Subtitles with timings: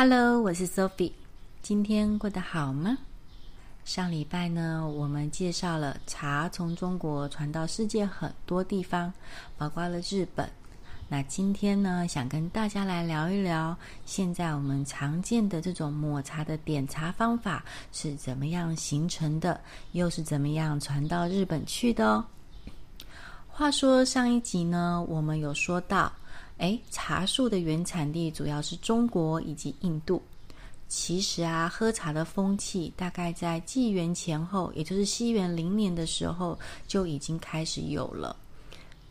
[0.00, 1.10] Hello，我是 Sophie。
[1.60, 2.98] 今天过得好吗？
[3.84, 9.12] 上礼拜呢，我们介绍了茶从中国传到世界很多地方，
[9.56, 10.48] 包括了日本。
[11.08, 13.76] 那今天呢，想跟大家来聊一聊，
[14.06, 22.24] 现在我们常见的这种抹茶的点茶方法是怎么样形成的，又是怎么样传到日本去的哦。
[23.48, 26.12] 话说上一集呢，我们有说到，
[26.58, 30.22] 诶，茶树的原产地主要是中国以及印度。
[30.88, 38.34] 其实啊，喝茶的风气大概在纪元前后，也就是西元零年的时候就已经开始有了。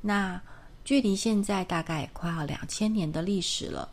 [0.00, 0.40] 那
[0.84, 3.86] 距离现在大概也快要两千年的历史了，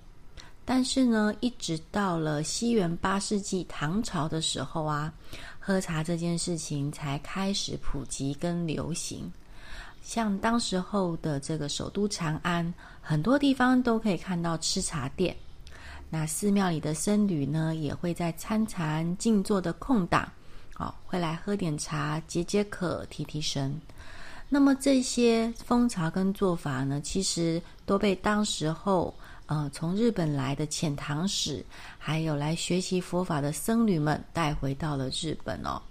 [0.63, 5.13] 但是呢，一直到了西元八世纪唐朝的时候啊，
[5.59, 9.29] 喝茶这件事情才开始普及跟流行。
[10.05, 15.35] 像当时候的这个首都长安，很多地方都可以看到吃茶店。
[16.11, 20.31] 那寺庙里的僧侣呢，也会在参禅静坐的空档，
[20.77, 23.81] 哦，会来喝点茶，解解渴，提提神。
[24.47, 29.11] 那么这些风潮跟做法呢，其实都被当时候
[29.47, 31.65] 呃从日本来的遣唐使，
[31.97, 35.81] 还有来学习佛法的僧侣们带回到了日本哦。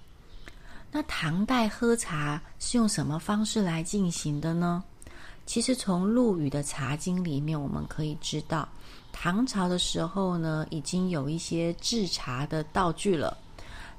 [0.97, 4.81] 那唐代喝茶是用什么方式来进行的呢？
[5.45, 8.69] 其实从陆羽的《茶经》里面，我们可以知道，
[9.12, 13.36] 唐朝的时候呢，已经有一些制茶的道具了。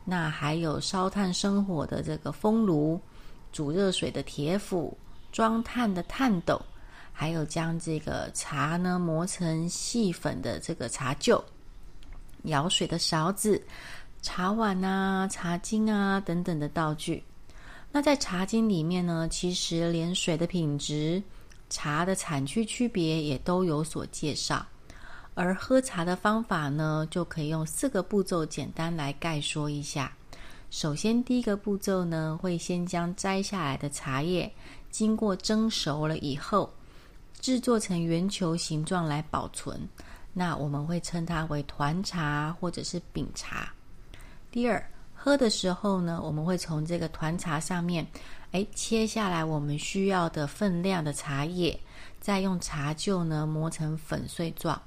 [0.05, 2.97] 那还有烧炭生火的这个风炉。
[3.51, 4.97] 煮热水的铁釜，
[5.33, 6.61] 装炭的炭斗，
[7.11, 11.43] 还有将这个茶呢磨成细粉的这个茶臼，
[12.43, 13.61] 舀水的勺子、
[14.25, 17.23] 茶碗啊、茶巾啊等等的道具。
[17.91, 21.21] 那在《茶经》里面呢，其实连水的品质、
[21.69, 24.65] 茶的产区区别也都有所介绍。
[25.35, 30.11] 而喝茶的方法呢，就可以用四个步骤简单来概说一下。
[30.71, 34.51] 首先，第一个步骤呢，会先将摘下来的茶叶
[34.89, 36.73] 经过蒸熟了以后，
[37.39, 39.87] 制作成圆球形状来保存。
[40.33, 43.71] 那我们会称它为团茶或者是饼茶。
[44.55, 44.81] 第二，
[45.13, 48.07] 喝的时候呢，我们会从这个团茶上面，
[48.53, 51.77] 哎，切下来我们需要的分量的茶叶，
[52.21, 54.81] 再用茶臼呢磨成粉碎状。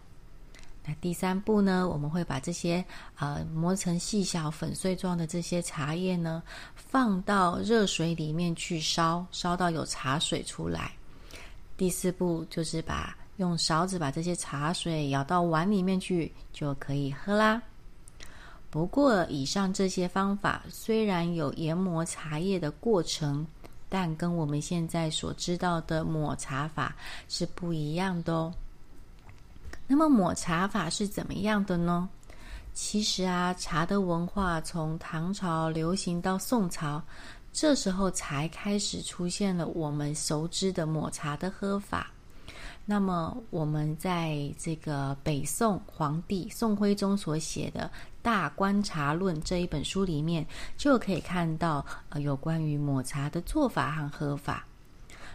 [0.87, 2.83] 那第三步呢，我们会把这些
[3.19, 6.43] 呃磨成细小粉碎状的这些茶叶呢，
[6.75, 10.93] 放到热水里面去烧，烧到有茶水出来。
[11.77, 17.61] 第四步就是把用勺子把这些茶水舀到碗里面去，就可以喝啦。
[18.71, 23.47] 不过，以上这些方法虽然有研磨茶叶的过程，
[23.89, 26.95] 但跟我们现在所知道的抹茶法
[27.28, 28.53] 是不一样的哦。
[29.87, 32.09] 那么抹茶法是怎么样的呢？
[32.75, 37.03] 其实啊，茶的文化从唐朝流行到宋朝，
[37.53, 42.11] 这时候才开始出现了我们熟知的抹茶的喝法。
[42.91, 47.82] 那么我们在这个北宋皇帝宋徽宗所写的
[48.22, 50.47] 《大观茶论》这一本书里面，
[50.78, 54.65] 就可以看到呃有关于抹茶的做法和喝法。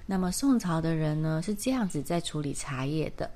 [0.07, 3.29] 那么宋朝的人呢，是这样子在处理茶叶的。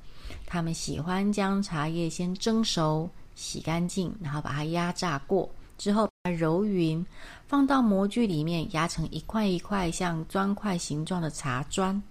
[0.47, 7.05] 他们喜欢将茶叶先蒸熟、洗干净，然后把它压榨过，之后把它揉匀，
[7.47, 12.01] 放到模具里面压成一块一块像砖块形状的茶砖，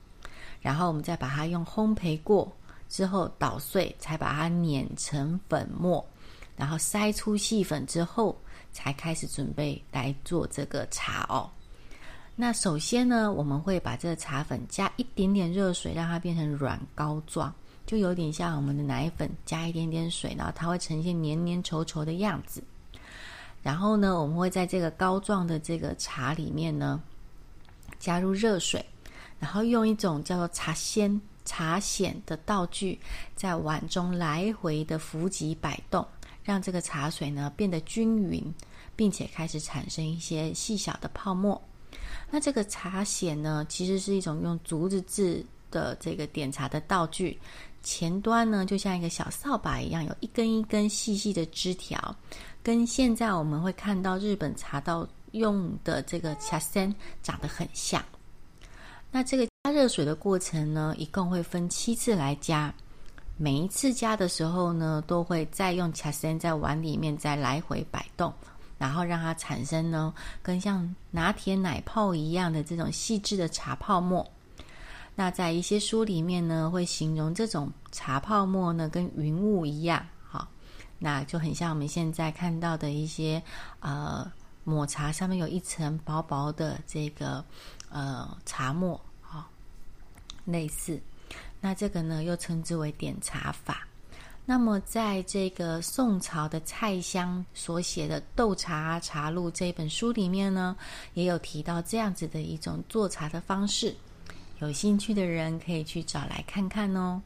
[0.61, 2.50] 然后我们再把它用烘焙过
[2.89, 6.05] 之后捣碎，才把它碾成粉末，
[6.56, 8.37] 然后筛出细粉之后，
[8.72, 11.50] 才开始准备来做这个茶哦。
[12.34, 17.53] 那首先呢，我们会把这个茶粉加一点点热水，让它变成软膏状。
[17.87, 22.61] 就有点像我们的奶粉，加一点点水，然后它会呈现黏黏稠稠的样子。
[23.62, 27.00] 然后呢，我们会在这个膏状的这个茶里面呢，
[27.98, 28.84] 加入热水，
[29.38, 32.98] 然后用一种叫做茶筅、茶筅的道具，
[33.34, 36.06] 在碗中来回的扶击摆动，
[36.42, 38.42] 让这个茶水呢变得均匀，
[38.94, 41.60] 并且开始产生一些细小的泡沫。
[42.30, 47.38] 那这个茶筅呢，其实是一种用竹子制的这个点茶的道具。
[47.83, 52.16] 前端呢，就像一个小扫把一样，有一根一根细细的枝条，
[52.60, 56.92] 跟现在我们会看到日本茶道用的这个茶筅
[57.22, 58.03] 长得很像。
[59.11, 62.75] 那这个加热水的过程呢，一共会分七次来加，
[63.39, 68.33] 每一次加的时候呢，都会再用茶筅在碗里面再来回摆动，
[68.77, 70.13] 然后让它产生呢，
[70.43, 74.27] 跟像拿铁奶泡一样的这种细致的茶泡沫。
[75.15, 80.47] 那在一些书里面呢，会形容这种茶泡沫呢，跟云雾一样，好，
[80.99, 83.43] 那就很像我们现在看到的一些
[83.81, 84.31] 呃
[84.65, 87.43] 抹茶上面有一层薄薄的这个
[87.91, 89.48] 呃茶末，啊、
[90.44, 91.00] 类似。
[91.60, 93.86] 那这个呢又称之为点茶法。
[94.48, 100.77] 那么在这个宋朝的蔡襄所写的《斗茶茶录》这本书里面呢，
[101.15, 103.92] 也有提到这样子的一种做茶的方式。
[104.60, 107.21] 有兴趣的人可以去找来看看哦。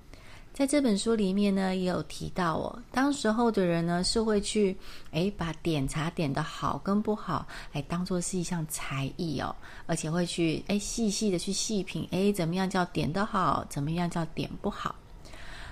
[0.52, 4.76] 在这本书里面呢，也有提到哦，当时候的人呢是会去
[5.12, 9.54] 诶把点茶点的好跟不好，来当做是一项才艺哦，
[9.86, 14.94] 而且会去诶细细的去细品，诶怎么样叫点得好，怎么样叫点不好。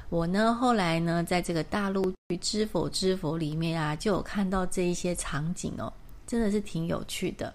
[0.09, 2.11] 我呢后来呢，在这个大陆
[2.41, 5.93] 知否知否里面啊，就有看到这一些场景哦，
[6.27, 7.53] 真的是挺有趣的。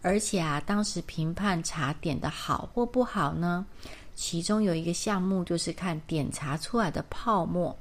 [0.00, 3.66] 而且啊，当时评判茶点的好或不好呢，
[4.14, 7.76] 其中有一个项目就是看点茶出来的泡沫，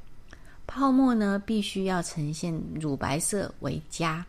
[0.65, 4.25] 泡沫呢必须要呈现乳白色为佳，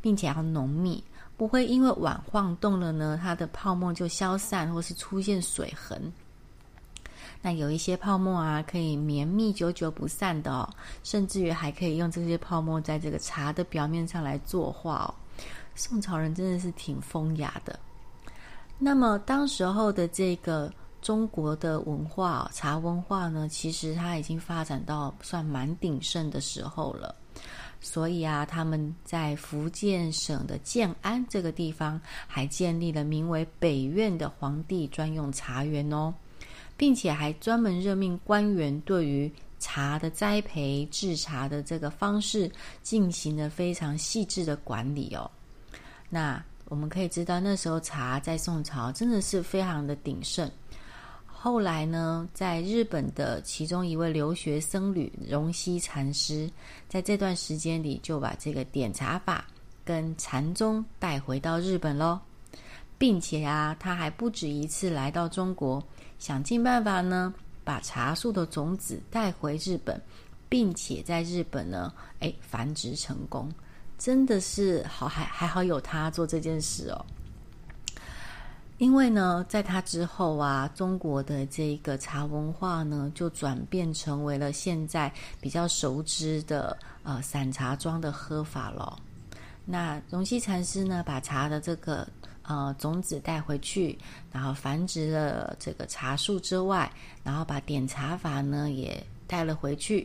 [0.00, 1.02] 并且要浓密，
[1.36, 6.12] 不会因为碗晃动了呢，它的泡沫就消散或是出现水痕。
[7.40, 10.68] 那有一些泡沫啊，可以绵密久久不散的哦，
[11.04, 15.14] 甚至于还可以用这些泡沫在这个茶的表面上来作画哦。
[15.74, 17.78] 宋朝人真的是挺风雅的。
[18.76, 27.14] 那么，当时候的这个中国的文化，茶文化呢，其实它已经发展到算蛮鼎盛的时候了。
[27.80, 36.12] 所以啊，他们在福建省的建安这个地方，还建立了名为北苑的皇帝专用茶园哦，
[36.76, 42.50] 并且还专门任命官员对于茶的栽培、制茶的这个方式，
[42.82, 45.30] 进行了非常细致的管理哦。
[46.10, 50.50] 那我们可以知道，那时候茶在宋朝真的是非常的鼎盛。
[51.40, 56.50] 后来呢，在日本的其中一位留学僧侣荣西禅师，
[56.88, 59.46] 在这段时间里就把这个点茶法
[59.84, 62.18] 跟禅宗带回到日本喽，
[62.98, 65.80] 并且啊，他还不止一次来到中国，
[66.18, 67.32] 想尽办法呢，
[67.62, 70.02] 把茶树的种子带回日本，
[70.48, 73.48] 并且在日本呢，哎，繁殖成功。
[73.96, 77.06] 真的是好，还还好有他做这件事哦。
[78.78, 88.96] 因为呢，在他之后啊，中国的这个茶文化呢，就转变成为了现在比较熟知的呃散茶装的喝法了。
[89.64, 92.06] 那荣西禅师呢，把茶的这个
[92.42, 93.98] 呃种子带回去，
[94.32, 96.90] 然后繁殖了这个茶树之外，
[97.24, 99.04] 然后把点茶法呢也。
[99.28, 100.04] 带了回去，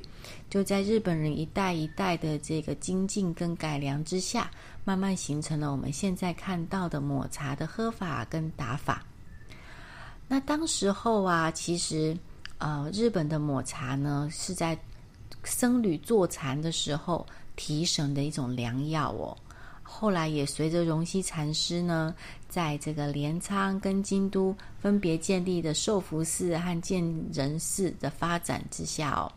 [0.49, 4.51] 就在日本人一代一代的这个精进跟改良之下，
[4.83, 9.03] 慢慢形成了我们现在看到的抹茶的喝法跟打法。
[10.27, 12.15] 那当时候啊，其实
[12.57, 14.77] 呃，日本的抹茶呢，是在
[15.43, 17.25] 僧侣坐禅的时候
[17.55, 19.35] 提神的一种良药哦。
[19.95, 22.15] 后来也随着荣西禅师呢，
[22.49, 27.01] 在这个镰仓跟京都分别建立的寿福寺和建
[27.31, 29.31] 仁寺的发展之下哦，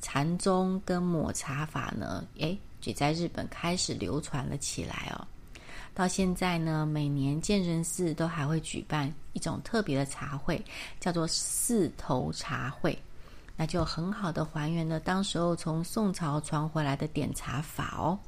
[0.00, 5.26] 禅宗跟抹茶法呢，诶，也在日本开始流传了起来哦。
[5.94, 10.62] 到现在呢，每年建仁寺都还会举办一种特别的茶会，
[10.98, 12.98] 叫做四头茶会，
[13.56, 18.18] 那就很好的还原了当时候从宋朝传回来的点茶法哦。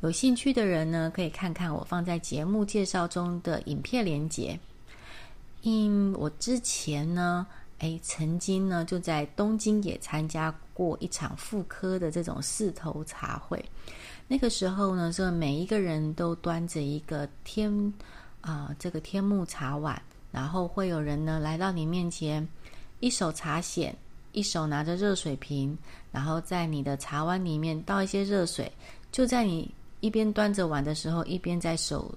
[0.00, 4.58] 有兴趣的人呢，可以看看我放在节目介绍中的影片连接。
[5.62, 7.46] 因我之前呢，
[7.78, 13.62] 诶，曾经呢就在东京也参加过一场妇科的这种四头茶会。
[14.28, 17.92] 那个时候呢，是每一个人都端着一个天
[18.40, 22.46] 啊、这个天目茶碗，然后会有人呢来到你面前，
[23.00, 23.92] 一手茶筅，
[24.32, 25.76] 一手拿着热水瓶，
[26.12, 28.70] 然后在你的茶碗里面倒一些热水，
[29.10, 29.70] 就在你。
[30.00, 32.14] 一边端着碗的时候，一边在手，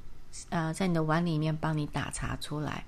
[0.49, 2.85] 呃，在你的碗里面帮你打茶出来，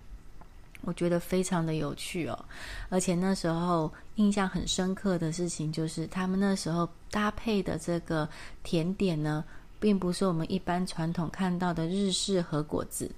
[0.82, 2.46] 我觉得非常的有趣哦。
[2.90, 8.30] 而且那时候印象很深刻的事情就是，他们那时候搭配的这个
[8.62, 9.44] 甜点呢，
[9.80, 13.10] 并不是我们一般传统看到的日式和果子，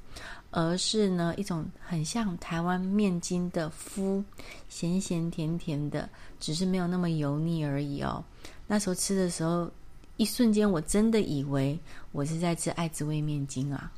[0.51, 4.23] 而是呢一种很像台湾面筋的麸，
[4.69, 8.23] 咸咸甜甜的，只是没有那么油腻而已哦。
[8.65, 9.69] 那时候吃的时候。
[10.17, 11.77] 一瞬间，我真的以为
[12.11, 13.91] 我是在吃爱滋味面筋啊！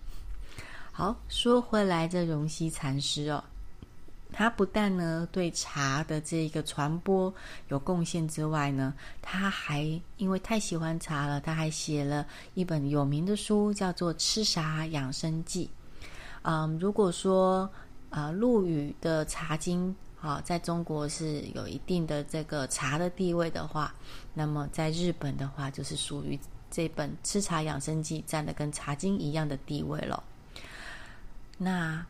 [0.91, 3.43] 好，说回来，这荣西禅师哦，
[4.31, 7.31] 他不但呢对茶的这个传播
[7.67, 9.83] 有贡献之外呢，他还
[10.17, 15.65] 因为太喜欢茶了，他还写了一本有名的书，叫做《吃茶养生记》。
[16.41, 17.69] 嗯，如果说
[18.09, 23.93] 啊，陆羽的《茶经》好，在中国是有一定的这个茶的地位的话，
[24.33, 26.37] 那么在日本的话，就是属于
[26.71, 30.23] 这本《吃茶养生记》占的跟《茶经》一样的地位了。
[31.57, 32.03] 那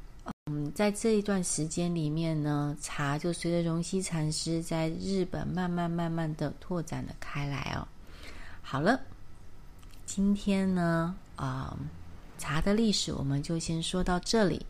[0.45, 7.85] 嗯，在这一段时间里面呢，茶就随着荣西禅师在日本慢慢慢慢的拓展了开来哦。
[8.61, 8.99] 好了，
[10.05, 11.77] 今天呢，啊、
[12.37, 14.65] 茶的历史我们就先说到这里。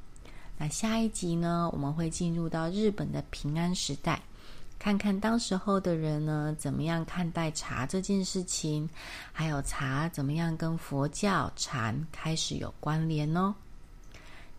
[0.58, 4.22] 那下一集呢，我们会进入到日本的平安时代，
[4.80, 8.90] 看看当时候的人呢怎么样看待茶这件事情，
[9.32, 13.54] 还有茶怎么样跟佛教禅开始有关联哦。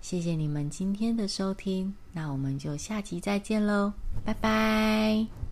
[0.01, 3.93] 谢谢你们今天的收听，那我们就下集再见喽，
[4.25, 5.49] 拜拜。